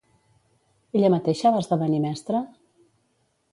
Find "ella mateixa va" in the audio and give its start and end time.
1.01-1.61